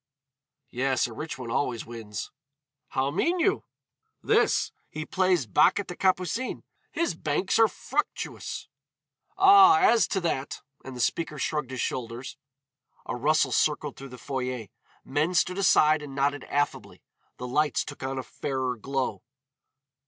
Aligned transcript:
"Yes, 0.71 1.05
a 1.05 1.13
rich 1.13 1.37
one 1.37 1.51
always 1.51 1.85
wins." 1.85 2.31
"How 2.87 3.11
mean 3.11 3.39
you?" 3.39 3.65
"This: 4.23 4.71
he 4.89 5.05
plays 5.05 5.45
bac 5.45 5.79
at 5.79 5.87
the 5.89 5.95
Capucines. 5.95 6.63
His 6.91 7.13
banks 7.13 7.59
are 7.59 7.67
fructuous." 7.67 8.67
"Ah, 9.37 9.79
as 9.79 10.07
to 10.07 10.19
that" 10.21 10.61
And 10.83 10.95
the 10.95 10.99
first 10.99 11.05
speaker 11.05 11.37
shrugged 11.37 11.69
his 11.69 11.81
shoulders. 11.81 12.35
A 13.05 13.15
rustle 13.15 13.51
circled 13.51 13.95
through 13.95 14.09
the 14.09 14.17
foyer, 14.17 14.69
men 15.05 15.35
stood 15.35 15.59
aside 15.59 16.01
and 16.01 16.15
nodded 16.15 16.45
affably. 16.45 17.03
The 17.37 17.47
lights 17.47 17.85
took 17.85 18.01
on 18.01 18.17
a 18.17 18.23
fairer 18.23 18.77
glow. 18.77 19.21